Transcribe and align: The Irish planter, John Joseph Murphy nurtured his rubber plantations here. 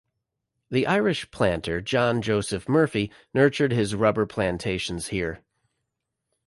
The 0.71 0.87
Irish 0.87 1.29
planter, 1.29 1.79
John 1.79 2.23
Joseph 2.23 2.67
Murphy 2.67 3.11
nurtured 3.35 3.71
his 3.71 3.93
rubber 3.93 4.25
plantations 4.25 5.09
here. 5.09 5.43